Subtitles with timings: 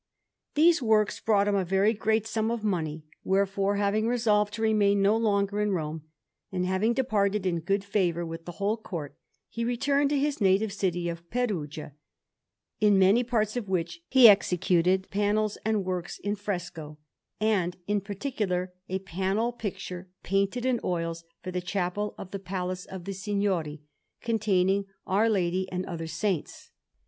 [0.55, 4.99] These works brought him a very great sum of money; wherefore, having resolved to remain
[5.03, 6.01] no longer in Rome,
[6.51, 9.15] and having departed in good favour with the whole Court,
[9.47, 11.93] he returned to his native city of Perugia,
[12.79, 16.97] in many parts of which he executed panels and works in fresco;
[17.39, 22.85] and, in particular, a panel picture painted in oils for the Chapel of the Palace
[22.85, 23.83] of the Signori,
[24.19, 26.71] containing Our Lady and other saints.